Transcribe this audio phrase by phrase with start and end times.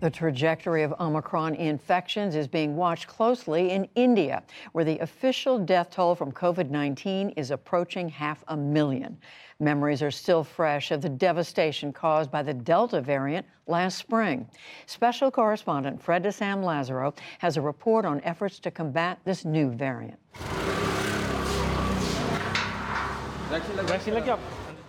[0.00, 5.88] The trajectory of Omicron infections is being watched closely in India, where the official death
[5.90, 9.16] toll from COVID 19 is approaching half a million.
[9.58, 14.46] Memories are still fresh of the devastation caused by the Delta variant last spring.
[14.84, 19.70] Special correspondent Fred de Sam Lazaro has a report on efforts to combat this new
[19.70, 20.18] variant.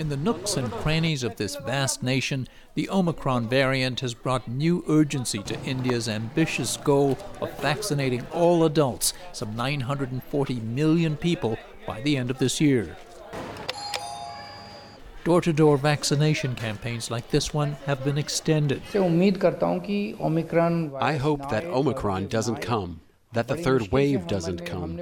[0.00, 4.82] In the nooks and crannies of this vast nation, the Omicron variant has brought new
[4.88, 12.16] urgency to India's ambitious goal of vaccinating all adults, some 940 million people, by the
[12.16, 12.96] end of this year.
[15.24, 18.80] Door to door vaccination campaigns like this one have been extended.
[20.98, 24.98] I hope that Omicron doesn't come that the third wave doesn't come.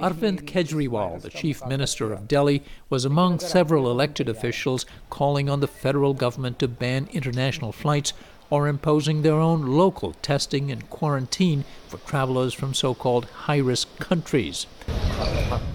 [0.00, 5.68] Arvind Kejriwal, the chief minister of Delhi, was among several elected officials calling on the
[5.68, 8.14] federal government to ban international flights
[8.48, 13.98] or imposing their own local testing and quarantine for travelers from so called high risk
[13.98, 14.66] countries.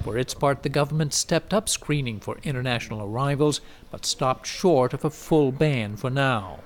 [0.03, 5.05] For its part, the government stepped up screening for international arrivals, but stopped short of
[5.05, 6.61] a full ban for now.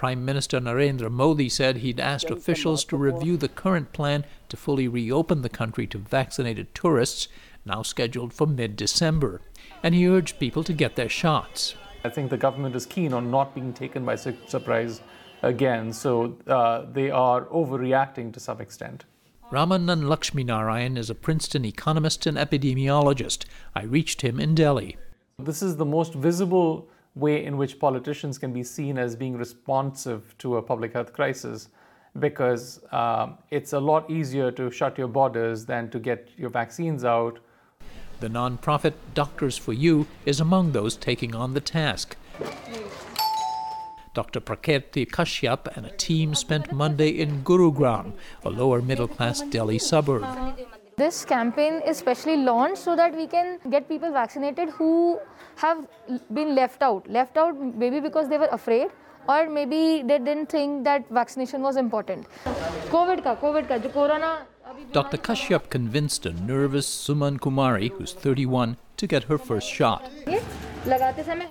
[0.00, 4.88] Prime Minister Narendra Modi said he'd asked officials to review the current plan to fully
[4.88, 7.28] reopen the country to vaccinated tourists,
[7.66, 9.42] now scheduled for mid December.
[9.82, 11.74] And he urged people to get their shots.
[12.02, 15.02] I think the government is keen on not being taken by surprise
[15.42, 19.04] again, so uh, they are overreacting to some extent.
[19.52, 23.44] Ramanan Laxminarayan is a Princeton economist and epidemiologist.
[23.74, 24.96] I reached him in Delhi.
[25.38, 30.34] This is the most visible way in which politicians can be seen as being responsive
[30.38, 31.68] to a public health crisis
[32.18, 37.04] because uh, it's a lot easier to shut your borders than to get your vaccines
[37.04, 37.38] out.
[38.20, 42.16] The nonprofit Doctors for You is among those taking on the task.
[44.12, 44.40] Dr.
[44.40, 48.12] Prakirti Kashyap and a team spent Monday in Gurugram,
[48.44, 50.24] a lower middle class Delhi suburb.
[51.00, 55.18] This campaign is specially launched so that we can get people vaccinated who
[55.56, 55.86] have
[56.34, 57.08] been left out.
[57.08, 58.88] Left out maybe because they were afraid
[59.26, 62.26] or maybe they didn't think that vaccination was important.
[62.90, 64.46] COVID ka, COVID ka, jo corona
[64.92, 65.16] Dr.
[65.16, 70.10] Kashyap convinced a nervous Suman Kumari, who's 31, to get her first shot.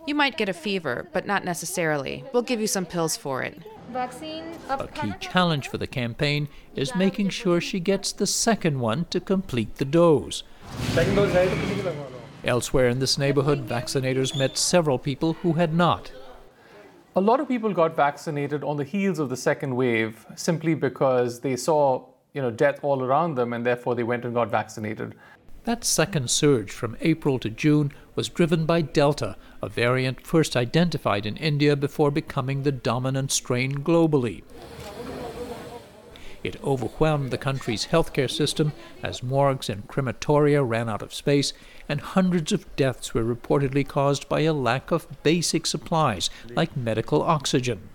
[0.05, 2.23] You might get a fever, but not necessarily.
[2.33, 3.57] We'll give you some pills for it.
[3.95, 9.19] A key challenge for the campaign is making sure she gets the second one to
[9.19, 10.43] complete the dose.
[12.43, 16.11] Elsewhere in this neighborhood, vaccinators met several people who had not.
[17.15, 21.39] A lot of people got vaccinated on the heels of the second wave simply because
[21.41, 25.15] they saw you know, death all around them and therefore they went and got vaccinated.
[25.69, 31.27] That second surge from April to June was driven by Delta, a variant first identified
[31.27, 34.41] in India before becoming the dominant strain globally.
[36.43, 38.71] It overwhelmed the country's healthcare system
[39.03, 41.53] as morgues and crematoria ran out of space,
[41.87, 47.21] and hundreds of deaths were reportedly caused by a lack of basic supplies like medical
[47.21, 47.88] oxygen.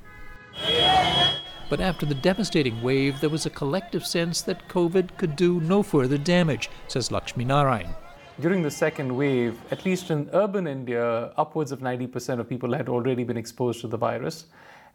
[1.74, 5.82] But after the devastating wave, there was a collective sense that COVID could do no
[5.82, 7.92] further damage, says Laxminarayan.
[8.38, 12.88] During the second wave, at least in urban India, upwards of 90% of people had
[12.88, 14.44] already been exposed to the virus.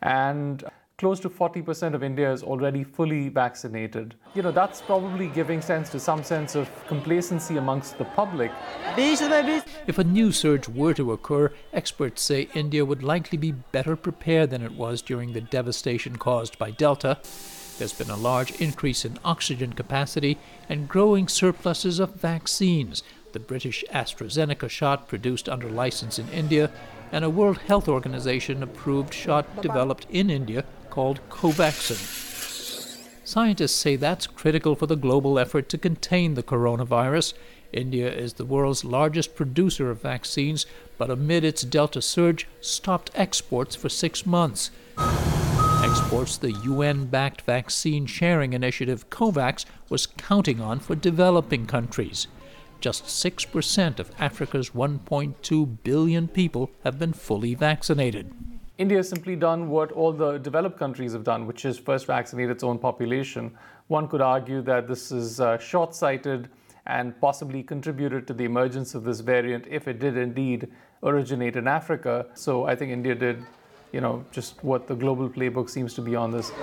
[0.04, 0.64] And
[1.00, 4.16] close to 40% of India is already fully vaccinated.
[4.36, 8.52] You know, that's probably giving sense to some sense of complacency amongst the public.
[8.98, 14.50] If a new surge were to occur, experts say India would likely be better prepared
[14.50, 17.18] than it was during the devastation caused by Delta.
[17.78, 20.38] There's been a large increase in oxygen capacity
[20.68, 23.04] and growing surpluses of vaccines.
[23.32, 26.70] The British AstraZeneca shot produced under license in India,
[27.14, 30.66] and a World Health Organization approved shot developed in India
[31.00, 31.96] called Covaxin.
[33.24, 37.34] Scientists say that's critical for the global effort to contain the coronavirus.
[37.72, 40.66] India is the world's largest producer of vaccines,
[40.98, 44.72] but amid its Delta surge, stopped exports for six months.
[45.86, 52.28] Exports the UN backed vaccine sharing initiative COVAX was counting on for developing countries.
[52.82, 58.34] Just 6% of Africa's 1.2 billion people have been fully vaccinated.
[58.80, 62.50] India has simply done what all the developed countries have done, which is first vaccinate
[62.50, 63.52] its own population.
[63.88, 66.48] One could argue that this is uh, short sighted
[66.86, 70.70] and possibly contributed to the emergence of this variant if it did indeed
[71.04, 72.28] originate in Africa.
[72.36, 73.44] So I think India did,
[73.92, 76.54] you know, just what the global playbook seems to be on this.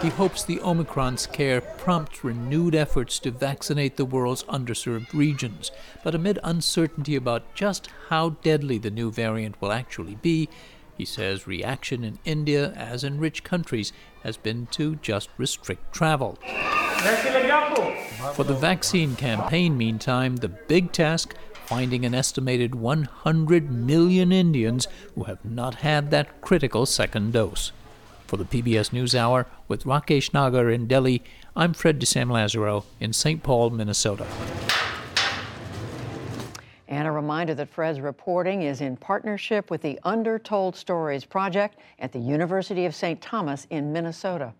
[0.00, 5.72] He hopes the Omicron scare prompts renewed efforts to vaccinate the world's underserved regions.
[6.04, 10.48] But amid uncertainty about just how deadly the new variant will actually be,
[11.02, 16.38] He says reaction in India, as in rich countries, has been to just restrict travel.
[18.34, 21.34] For the vaccine campaign, meantime, the big task
[21.66, 27.72] finding an estimated 100 million Indians who have not had that critical second dose.
[28.28, 31.24] For the PBS NewsHour, with Rakesh Nagar in Delhi,
[31.56, 33.42] I'm Fred de Sam Lazaro in St.
[33.42, 34.28] Paul, Minnesota.
[36.92, 42.12] And a reminder that Fred's reporting is in partnership with the Undertold Stories Project at
[42.12, 43.18] the University of St.
[43.18, 44.52] Thomas in Minnesota.